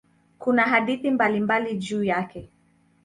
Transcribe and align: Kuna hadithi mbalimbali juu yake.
Kuna 0.39 0.63
hadithi 0.63 1.11
mbalimbali 1.11 1.77
juu 1.77 2.03
yake. 2.03 2.49